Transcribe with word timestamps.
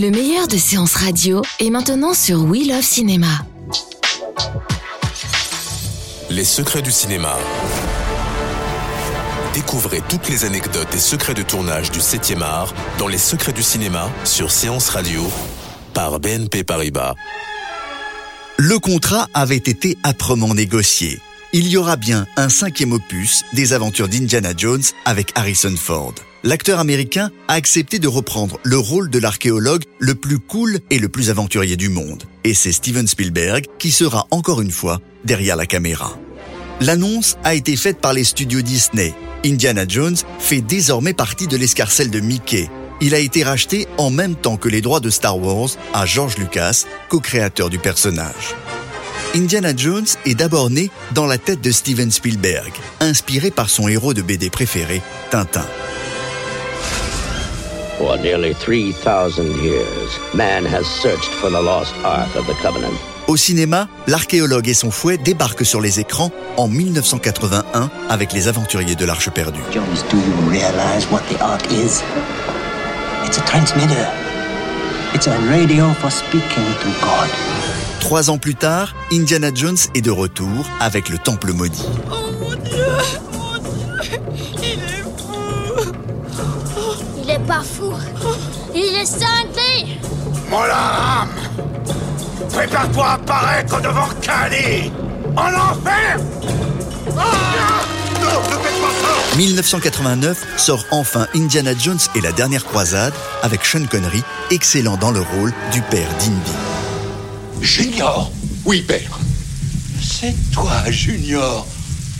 Le 0.00 0.10
meilleur 0.10 0.48
de 0.48 0.56
séances 0.56 0.94
radio 0.94 1.42
est 1.58 1.68
maintenant 1.68 2.14
sur 2.14 2.42
We 2.44 2.66
Love 2.66 2.80
Cinéma. 2.80 3.44
Les 6.30 6.44
secrets 6.46 6.80
du 6.80 6.90
cinéma. 6.90 7.36
Découvrez 9.52 10.00
toutes 10.08 10.30
les 10.30 10.46
anecdotes 10.46 10.94
et 10.94 10.98
secrets 10.98 11.34
de 11.34 11.42
tournage 11.42 11.90
du 11.90 11.98
7e 11.98 12.40
art 12.40 12.72
dans 12.98 13.08
Les 13.08 13.18
secrets 13.18 13.52
du 13.52 13.62
cinéma 13.62 14.10
sur 14.24 14.50
Séance 14.50 14.88
Radio 14.88 15.20
par 15.92 16.18
BNP 16.18 16.64
Paribas. 16.64 17.14
Le 18.56 18.78
contrat 18.78 19.28
avait 19.34 19.56
été 19.56 19.98
âprement 20.02 20.54
négocié. 20.54 21.20
Il 21.52 21.68
y 21.68 21.76
aura 21.76 21.96
bien 21.96 22.26
un 22.38 22.48
cinquième 22.48 22.92
opus 22.92 23.44
des 23.52 23.74
aventures 23.74 24.08
d'Indiana 24.08 24.54
Jones 24.56 24.84
avec 25.04 25.32
Harrison 25.34 25.74
Ford. 25.76 26.14
L'acteur 26.42 26.78
américain 26.78 27.30
a 27.48 27.54
accepté 27.54 27.98
de 27.98 28.08
reprendre 28.08 28.58
le 28.62 28.78
rôle 28.78 29.10
de 29.10 29.18
l'archéologue 29.18 29.84
le 29.98 30.14
plus 30.14 30.38
cool 30.38 30.78
et 30.88 30.98
le 30.98 31.10
plus 31.10 31.28
aventurier 31.28 31.76
du 31.76 31.90
monde. 31.90 32.24
Et 32.44 32.54
c'est 32.54 32.72
Steven 32.72 33.06
Spielberg 33.06 33.66
qui 33.78 33.90
sera 33.90 34.26
encore 34.30 34.62
une 34.62 34.70
fois 34.70 35.00
derrière 35.24 35.56
la 35.56 35.66
caméra. 35.66 36.18
L'annonce 36.80 37.36
a 37.44 37.54
été 37.54 37.76
faite 37.76 38.00
par 38.00 38.14
les 38.14 38.24
studios 38.24 38.62
Disney. 38.62 39.12
Indiana 39.44 39.84
Jones 39.86 40.16
fait 40.38 40.62
désormais 40.62 41.12
partie 41.12 41.46
de 41.46 41.58
l'escarcelle 41.58 42.10
de 42.10 42.20
Mickey. 42.20 42.70
Il 43.02 43.14
a 43.14 43.18
été 43.18 43.42
racheté 43.42 43.86
en 43.98 44.08
même 44.08 44.34
temps 44.34 44.56
que 44.56 44.70
les 44.70 44.80
droits 44.80 45.00
de 45.00 45.10
Star 45.10 45.38
Wars 45.38 45.70
à 45.92 46.06
George 46.06 46.38
Lucas, 46.38 46.84
co-créateur 47.10 47.68
du 47.68 47.78
personnage. 47.78 48.54
Indiana 49.34 49.76
Jones 49.76 50.06
est 50.24 50.34
d'abord 50.34 50.70
né 50.70 50.90
dans 51.12 51.26
la 51.26 51.36
tête 51.36 51.60
de 51.60 51.70
Steven 51.70 52.10
Spielberg, 52.10 52.72
inspiré 53.00 53.50
par 53.50 53.68
son 53.68 53.88
héros 53.88 54.14
de 54.14 54.22
BD 54.22 54.48
préféré, 54.48 55.02
Tintin. 55.30 55.66
For 58.00 58.16
nearly 58.16 58.54
3,000 58.54 59.62
years, 59.62 60.18
man 60.34 60.64
has 60.64 60.86
searched 60.86 61.34
for 61.34 61.50
the 61.50 61.60
lost 61.60 61.94
Ark 62.02 62.34
of 62.34 62.46
the 62.46 62.54
Covenant. 62.62 62.94
Au 63.28 63.36
cinéma, 63.36 63.88
l'archéologue 64.06 64.68
et 64.70 64.74
son 64.74 64.90
fouet 64.90 65.18
débarquent 65.18 65.66
sur 65.66 65.82
les 65.82 66.00
écrans 66.00 66.32
en 66.56 66.66
1981 66.66 67.90
avec 68.08 68.32
les 68.32 68.48
aventuriers 68.48 68.94
de 68.94 69.04
l'Arche 69.04 69.28
perdue. 69.28 69.60
Jones, 69.70 69.84
do 70.10 70.16
you 70.16 70.50
realize 70.50 71.06
what 71.10 71.20
the 71.28 71.38
Ark 71.42 71.70
is? 71.70 72.02
It's 73.26 73.36
a 73.36 73.44
transmitter. 73.44 74.08
It's 75.14 75.26
a 75.26 75.38
radio 75.50 75.92
for 76.00 76.10
speaking 76.10 76.64
to 76.80 76.88
God. 77.02 77.28
Trois 78.00 78.30
ans 78.30 78.38
plus 78.38 78.54
tard, 78.54 78.94
Indiana 79.12 79.50
Jones 79.54 79.76
est 79.94 80.00
de 80.00 80.10
retour 80.10 80.64
avec 80.80 81.10
le 81.10 81.18
Temple 81.18 81.52
maudit. 81.52 81.84
Il 84.62 84.78
est 84.78 85.09
pas 87.50 87.64
fou. 87.64 87.92
Il 88.72 88.94
est 88.94 89.06
cinglé. 89.06 89.98
Molaram 90.48 91.28
Prépare-toi 92.52 93.04
à 93.04 93.12
apparaître 93.14 93.80
devant 93.80 94.08
Kali 94.22 94.92
En 95.36 95.52
enfer 95.54 96.18
Ah 97.18 97.82
Non, 98.20 98.40
ne 98.40 98.62
faites 98.62 98.80
pas 98.80 98.94
ça 99.02 99.36
1989 99.36 100.44
sort 100.58 100.84
enfin 100.92 101.26
Indiana 101.34 101.72
Jones 101.76 101.98
et 102.14 102.20
la 102.20 102.30
dernière 102.30 102.64
croisade 102.64 103.14
avec 103.42 103.64
Sean 103.64 103.86
Connery, 103.86 104.22
excellent 104.52 104.96
dans 104.96 105.10
le 105.10 105.20
rôle 105.20 105.52
du 105.72 105.82
père 105.82 106.08
d'Indy. 106.18 106.52
Junior 107.60 108.30
Oui, 108.64 108.82
père. 108.82 109.18
C'est 110.00 110.34
toi, 110.52 110.70
Junior 110.88 111.66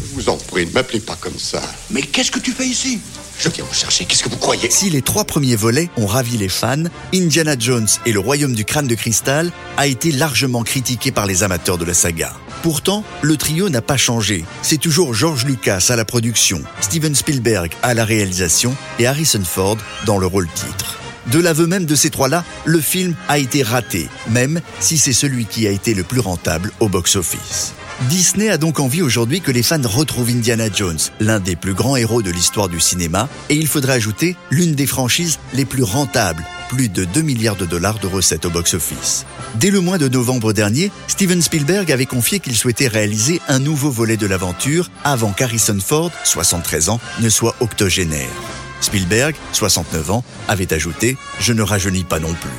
Je 0.00 0.14
vous 0.14 0.28
en 0.28 0.36
prie, 0.36 0.66
ne 0.66 0.72
m'appelez 0.72 1.00
pas 1.00 1.16
comme 1.20 1.38
ça. 1.38 1.62
Mais 1.90 2.02
qu'est-ce 2.02 2.30
que 2.32 2.40
tu 2.40 2.52
fais 2.52 2.66
ici? 2.66 3.00
Je 3.42 3.48
viens 3.48 3.64
vous 3.64 3.74
chercher, 3.74 4.04
qu'est-ce 4.04 4.22
que 4.22 4.28
vous 4.28 4.36
croyez? 4.36 4.70
Si 4.70 4.88
les 4.88 5.02
trois 5.02 5.24
premiers 5.24 5.56
volets 5.56 5.90
ont 5.96 6.06
ravi 6.06 6.36
les 6.36 6.48
fans, 6.48 6.84
Indiana 7.12 7.56
Jones 7.58 7.88
et 8.06 8.12
le 8.12 8.20
royaume 8.20 8.54
du 8.54 8.64
crâne 8.64 8.86
de 8.86 8.94
cristal 8.94 9.50
a 9.76 9.88
été 9.88 10.12
largement 10.12 10.62
critiqué 10.62 11.10
par 11.10 11.26
les 11.26 11.42
amateurs 11.42 11.76
de 11.76 11.84
la 11.84 11.92
saga. 11.92 12.34
Pourtant, 12.62 13.02
le 13.20 13.36
trio 13.36 13.68
n'a 13.68 13.82
pas 13.82 13.96
changé. 13.96 14.44
C'est 14.62 14.78
toujours 14.78 15.12
George 15.12 15.44
Lucas 15.44 15.86
à 15.88 15.96
la 15.96 16.04
production, 16.04 16.62
Steven 16.80 17.16
Spielberg 17.16 17.72
à 17.82 17.94
la 17.94 18.04
réalisation 18.04 18.76
et 19.00 19.08
Harrison 19.08 19.42
Ford 19.44 19.78
dans 20.06 20.18
le 20.18 20.26
rôle 20.26 20.46
titre. 20.46 21.01
De 21.30 21.38
l'aveu 21.38 21.66
même 21.66 21.86
de 21.86 21.94
ces 21.94 22.10
trois-là, 22.10 22.44
le 22.64 22.80
film 22.80 23.14
a 23.28 23.38
été 23.38 23.62
raté, 23.62 24.08
même 24.28 24.60
si 24.80 24.98
c'est 24.98 25.12
celui 25.12 25.46
qui 25.46 25.66
a 25.66 25.70
été 25.70 25.94
le 25.94 26.02
plus 26.02 26.20
rentable 26.20 26.72
au 26.80 26.88
box-office. 26.88 27.74
Disney 28.08 28.48
a 28.48 28.58
donc 28.58 28.80
envie 28.80 29.02
aujourd'hui 29.02 29.40
que 29.40 29.52
les 29.52 29.62
fans 29.62 29.80
retrouvent 29.84 30.30
Indiana 30.30 30.64
Jones, 30.72 30.98
l'un 31.20 31.38
des 31.38 31.54
plus 31.54 31.74
grands 31.74 31.96
héros 31.96 32.22
de 32.22 32.30
l'histoire 32.30 32.68
du 32.68 32.80
cinéma, 32.80 33.28
et 33.48 33.54
il 33.54 33.68
faudrait 33.68 33.92
ajouter 33.94 34.36
l'une 34.50 34.74
des 34.74 34.86
franchises 34.86 35.38
les 35.54 35.64
plus 35.64 35.84
rentables, 35.84 36.44
plus 36.68 36.88
de 36.88 37.04
2 37.04 37.20
milliards 37.22 37.56
de 37.56 37.66
dollars 37.66 38.00
de 38.00 38.08
recettes 38.08 38.44
au 38.44 38.50
box-office. 38.50 39.24
Dès 39.54 39.70
le 39.70 39.80
mois 39.80 39.98
de 39.98 40.08
novembre 40.08 40.52
dernier, 40.52 40.90
Steven 41.06 41.42
Spielberg 41.42 41.92
avait 41.92 42.06
confié 42.06 42.40
qu'il 42.40 42.56
souhaitait 42.56 42.88
réaliser 42.88 43.40
un 43.46 43.60
nouveau 43.60 43.90
volet 43.90 44.16
de 44.16 44.26
l'aventure 44.26 44.90
avant 45.04 45.30
qu'Harrison 45.30 45.78
Ford, 45.78 46.10
73 46.24 46.88
ans, 46.88 47.00
ne 47.20 47.28
soit 47.28 47.54
octogénaire. 47.60 48.30
Spielberg, 48.82 49.34
69 49.52 50.10
ans, 50.10 50.24
avait 50.48 50.72
ajouté⁇ 50.72 51.12
Je 51.40 51.52
ne 51.52 51.62
rajeunis 51.62 52.04
pas 52.04 52.18
non 52.18 52.32
plus⁇ 52.34 52.50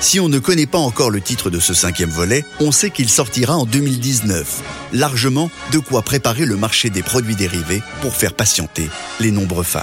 si 0.00 0.18
on 0.18 0.30
ne 0.30 0.38
connaît 0.38 0.66
pas 0.66 0.78
encore 0.78 1.10
le 1.10 1.20
titre 1.20 1.50
de 1.50 1.60
ce 1.60 1.74
cinquième 1.74 2.08
volet, 2.08 2.42
on 2.58 2.72
sait 2.72 2.88
qu'il 2.88 3.10
sortira 3.10 3.58
en 3.58 3.66
2019. 3.66 4.62
Largement 4.94 5.50
de 5.72 5.78
quoi 5.78 6.00
préparer 6.00 6.46
le 6.46 6.56
marché 6.56 6.88
des 6.88 7.02
produits 7.02 7.36
dérivés 7.36 7.82
pour 8.00 8.14
faire 8.14 8.32
patienter 8.32 8.88
les 9.20 9.30
nombreux 9.30 9.62
fans. 9.62 9.82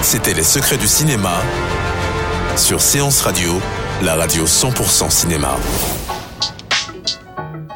C'était 0.00 0.32
Les 0.32 0.44
secrets 0.44 0.78
du 0.78 0.88
cinéma 0.88 1.42
sur 2.56 2.80
Séance 2.80 3.20
Radio, 3.20 3.60
la 4.02 4.14
radio 4.14 4.46
100% 4.46 5.10
cinéma. 5.10 5.58